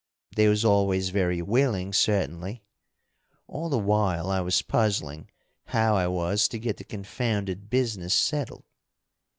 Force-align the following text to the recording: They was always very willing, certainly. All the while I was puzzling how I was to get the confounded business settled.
They 0.35 0.47
was 0.47 0.65
always 0.65 1.09
very 1.11 1.43
willing, 1.43 1.93
certainly. 1.93 2.63
All 3.47 3.69
the 3.69 3.77
while 3.77 4.31
I 4.31 4.41
was 4.41 4.63
puzzling 4.63 5.29
how 5.65 5.95
I 5.95 6.07
was 6.07 6.47
to 6.47 6.57
get 6.57 6.77
the 6.77 6.83
confounded 6.83 7.69
business 7.69 8.15
settled. 8.15 8.63